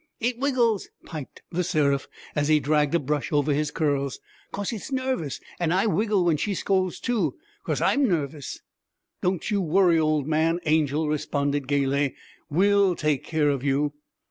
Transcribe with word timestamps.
'It 0.19 0.35
wiggles,' 0.39 0.89
piped 1.05 1.43
The 1.51 1.63
Seraph, 1.63 2.07
as 2.35 2.47
he 2.47 2.59
dragged 2.59 2.95
a 2.95 2.99
brush 2.99 3.31
over 3.31 3.53
his 3.53 3.69
curls, 3.69 4.19
''cos 4.51 4.73
it's 4.73 4.91
nervous, 4.91 5.39
an' 5.59 5.71
I 5.71 5.85
wiggle 5.85 6.25
when 6.25 6.37
she 6.37 6.55
scolds, 6.55 6.99
too, 6.99 7.35
'cos 7.63 7.81
I'm 7.81 8.07
nervous.' 8.07 8.61
'Don't 9.21 9.51
you 9.51 9.61
worry, 9.61 9.99
old 9.99 10.27
man,' 10.27 10.59
Angel 10.65 11.07
responded 11.07 11.67
gayly, 11.67 12.15
'we'll 12.49 12.95
take 12.95 13.23
care 13.23 13.49
of 13.51 13.63
you.' 13.63 13.93